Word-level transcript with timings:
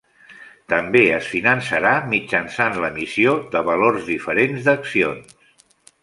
També 0.71 1.01
es 1.17 1.27
finançarà 1.33 1.91
mitjançant 2.13 2.79
l'emissió 2.85 3.35
de 3.57 3.61
valors 3.67 4.07
diferents 4.13 4.65
d'accions. 4.69 5.37